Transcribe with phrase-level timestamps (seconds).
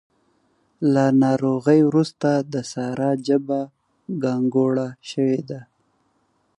[0.93, 3.59] له ناروغۍ روسته د سارا ژبه
[4.23, 5.61] ګانګوړه شوې ده.